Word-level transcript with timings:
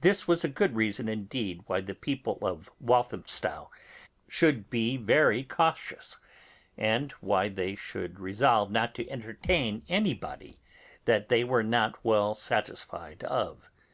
This 0.00 0.26
was 0.26 0.42
a 0.42 0.48
good 0.48 0.74
reason 0.74 1.06
indeed 1.06 1.60
why 1.66 1.82
the 1.82 1.94
people 1.94 2.38
of 2.40 2.70
Walthamstow 2.80 3.68
should 4.26 4.70
be 4.70 4.96
very 4.96 5.44
cautious, 5.44 6.16
and 6.78 7.12
why 7.20 7.50
they 7.50 7.74
should 7.74 8.20
resolve 8.20 8.70
not 8.70 8.94
to 8.94 9.10
entertain 9.10 9.82
anybody 9.86 10.58
that 11.04 11.28
they 11.28 11.44
were 11.44 11.62
not 11.62 12.02
well 12.02 12.34
satisfied 12.34 13.22
of. 13.24 13.68